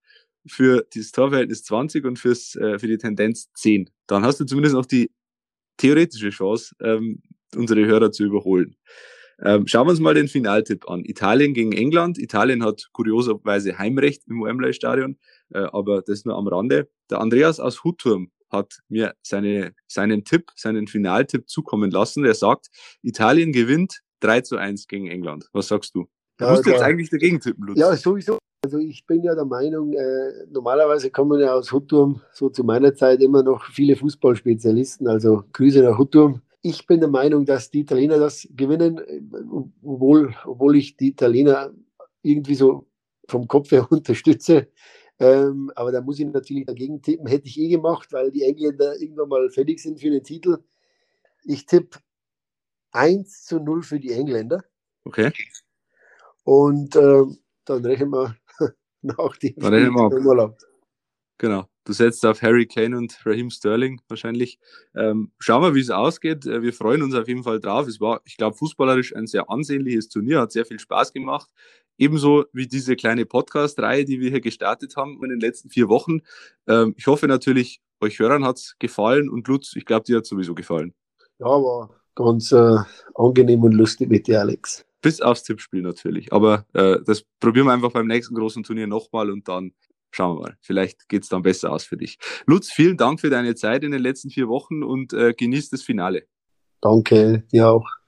für 0.47 0.85
das 0.93 1.11
Torverhältnis 1.11 1.63
20 1.63 2.05
und 2.05 2.19
fürs, 2.19 2.55
äh, 2.55 2.79
für 2.79 2.87
die 2.87 2.97
Tendenz 2.97 3.49
10. 3.53 3.89
Dann 4.07 4.23
hast 4.23 4.39
du 4.39 4.45
zumindest 4.45 4.75
noch 4.75 4.85
die 4.85 5.11
theoretische 5.77 6.29
Chance, 6.29 6.75
ähm, 6.81 7.21
unsere 7.55 7.85
Hörer 7.85 8.11
zu 8.11 8.23
überholen. 8.25 8.75
Ähm, 9.41 9.67
schauen 9.67 9.87
wir 9.87 9.91
uns 9.91 10.01
mal 10.01 10.13
den 10.13 10.27
Finaltipp 10.27 10.89
an. 10.89 11.05
Italien 11.05 11.53
gegen 11.53 11.71
England. 11.71 12.17
Italien 12.17 12.63
hat 12.63 12.89
kurioserweise 12.91 13.77
Heimrecht 13.77 14.23
im 14.27 14.43
Wembley 14.43 14.73
Stadion, 14.73 15.17
äh, 15.53 15.59
aber 15.59 16.01
das 16.01 16.25
nur 16.25 16.35
am 16.35 16.47
Rande. 16.47 16.89
Der 17.09 17.21
Andreas 17.21 17.59
aus 17.61 17.83
Hutturm 17.85 18.31
hat 18.51 18.79
mir 18.89 19.13
seine, 19.21 19.73
seinen 19.87 20.23
Tipp, 20.23 20.51
seinen 20.55 20.87
Finaltipp 20.87 21.49
zukommen 21.49 21.91
lassen. 21.91 22.25
Er 22.25 22.35
sagt, 22.35 22.67
Italien 23.01 23.51
gewinnt 23.51 24.01
3 24.21 24.41
zu 24.41 24.57
1 24.57 24.87
gegen 24.87 25.07
England. 25.07 25.49
Was 25.53 25.67
sagst 25.67 25.95
du? 25.95 26.07
Du 26.37 26.45
ja, 26.45 26.51
musst 26.51 26.65
jetzt 26.65 26.81
eigentlich 26.81 27.09
dagegen 27.09 27.39
tippen, 27.39 27.65
Lutz. 27.65 27.79
Ja, 27.79 27.95
sowieso. 27.95 28.37
Also 28.63 28.77
ich 28.77 29.05
bin 29.05 29.23
ja 29.23 29.35
der 29.35 29.45
Meinung, 29.45 29.93
äh, 29.93 30.45
normalerweise 30.51 31.11
kommen 31.11 31.39
ja 31.39 31.53
aus 31.53 31.71
Hutturm 31.71 32.21
so 32.33 32.49
zu 32.49 32.63
meiner 32.63 32.93
Zeit 32.93 33.21
immer 33.21 33.41
noch 33.41 33.63
viele 33.65 33.95
Fußballspezialisten, 33.95 35.07
also 35.07 35.43
Grüße 35.53 35.81
nach 35.81 35.97
Hutturm. 35.97 36.41
Ich 36.61 36.85
bin 36.85 36.99
der 36.99 37.09
Meinung, 37.09 37.45
dass 37.45 37.71
die 37.71 37.81
Italiener 37.81 38.19
das 38.19 38.45
gewinnen, 38.51 38.99
obwohl, 39.81 40.35
obwohl 40.45 40.75
ich 40.75 40.97
die 40.97 41.09
Italiener 41.09 41.71
irgendwie 42.21 42.55
so 42.55 42.85
vom 43.29 43.47
Kopf 43.47 43.71
her 43.71 43.87
unterstütze. 43.91 44.67
Ähm, 45.19 45.71
aber 45.75 45.91
da 45.91 46.01
muss 46.01 46.19
ich 46.19 46.25
natürlich 46.25 46.65
dagegen 46.65 47.01
tippen. 47.01 47.27
Hätte 47.27 47.47
ich 47.47 47.59
eh 47.59 47.67
gemacht, 47.67 48.11
weil 48.13 48.31
die 48.31 48.43
Engländer 48.43 48.99
irgendwann 48.99 49.29
mal 49.29 49.49
fertig 49.49 49.79
sind 49.79 49.99
für 49.99 50.09
den 50.09 50.23
Titel. 50.23 50.59
Ich 51.43 51.65
tippe 51.65 51.99
1 52.91 53.45
zu 53.45 53.59
0 53.59 53.83
für 53.83 53.99
die 53.99 54.11
Engländer. 54.11 54.63
Okay. 55.03 55.31
Und 56.43 56.95
äh, 56.95 57.23
dann 57.65 57.85
rechnen 57.85 58.11
wir 58.11 58.35
nach 59.01 59.37
dem 59.37 59.55
dann 59.57 59.73
rechnen 59.73 59.93
wir 59.93 60.55
Genau. 61.37 61.69
Du 61.85 61.93
setzt 61.93 62.23
auf 62.25 62.41
Harry 62.41 62.67
Kane 62.67 62.95
und 62.95 63.25
Raheem 63.25 63.49
Sterling 63.49 63.99
wahrscheinlich. 64.09 64.59
Ähm, 64.93 65.31
schauen 65.39 65.63
wir, 65.63 65.73
wie 65.73 65.79
es 65.79 65.89
ausgeht. 65.89 66.45
Äh, 66.45 66.61
wir 66.61 66.73
freuen 66.73 67.01
uns 67.01 67.15
auf 67.15 67.27
jeden 67.27 67.43
Fall 67.43 67.59
drauf. 67.59 67.87
Es 67.87 67.99
war, 67.99 68.21
ich 68.25 68.37
glaube, 68.37 68.55
fußballerisch 68.57 69.15
ein 69.15 69.25
sehr 69.25 69.49
ansehnliches 69.49 70.09
Turnier, 70.09 70.41
hat 70.41 70.51
sehr 70.51 70.65
viel 70.65 70.79
Spaß 70.79 71.13
gemacht. 71.13 71.49
Ebenso 71.99 72.45
wie 72.53 72.65
diese 72.65 72.95
kleine 72.95 73.25
Podcast-Reihe, 73.25 74.05
die 74.05 74.21
wir 74.21 74.29
hier 74.29 74.39
gestartet 74.39 74.95
haben 74.95 75.21
in 75.21 75.29
den 75.29 75.39
letzten 75.41 75.69
vier 75.69 75.89
Wochen. 75.89 76.21
Ähm, 76.65 76.95
ich 76.97 77.05
hoffe 77.07 77.27
natürlich, 77.27 77.81
euch 77.99 78.17
Hörern 78.19 78.45
hat 78.45 78.57
es 78.57 78.75
gefallen 78.79 79.29
und 79.29 79.47
Lutz, 79.49 79.75
ich 79.75 79.85
glaube, 79.85 80.05
dir 80.05 80.17
hat 80.17 80.25
sowieso 80.25 80.55
gefallen. 80.55 80.93
Ja, 81.39 81.47
war 81.47 81.89
ganz 82.15 82.53
äh, 82.53 82.77
angenehm 83.15 83.63
und 83.63 83.73
lustig 83.73 84.09
mit 84.09 84.27
dir, 84.27 84.39
Alex. 84.39 84.85
Bis 85.01 85.19
aufs 85.19 85.43
Tippspiel 85.43 85.81
natürlich. 85.81 86.31
Aber 86.31 86.65
äh, 86.73 86.99
das 87.05 87.23
probieren 87.41 87.67
wir 87.67 87.73
einfach 87.73 87.91
beim 87.91 88.07
nächsten 88.07 88.33
großen 88.33 88.63
Turnier 88.63 88.87
nochmal 88.87 89.29
und 89.29 89.49
dann 89.49 89.73
schauen 90.11 90.37
wir 90.37 90.41
mal. 90.41 90.57
Vielleicht 90.61 91.09
geht 91.09 91.23
es 91.23 91.29
dann 91.29 91.41
besser 91.41 91.71
aus 91.71 91.83
für 91.83 91.97
dich. 91.97 92.17
Lutz, 92.45 92.71
vielen 92.71 92.95
Dank 92.95 93.19
für 93.19 93.29
deine 93.29 93.55
Zeit 93.55 93.83
in 93.83 93.91
den 93.91 94.01
letzten 94.01 94.29
vier 94.29 94.47
Wochen 94.47 94.83
und 94.83 95.11
äh, 95.11 95.33
genießt 95.33 95.73
das 95.73 95.81
Finale. 95.81 96.23
Danke, 96.81 97.43
dir 97.51 97.69
auch. 97.69 97.98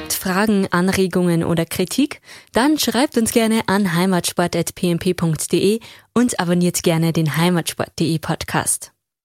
Fragen, 0.00 0.68
Anregungen 0.70 1.44
oder 1.44 1.66
Kritik? 1.66 2.22
Dann 2.52 2.78
schreibt 2.78 3.18
uns 3.18 3.30
gerne 3.32 3.60
an 3.66 3.94
heimatsport.pmp.de 3.94 5.80
und 6.14 6.40
abonniert 6.40 6.82
gerne 6.82 7.12
den 7.12 7.36
heimatsport.de 7.36 8.18
Podcast. 8.18 8.92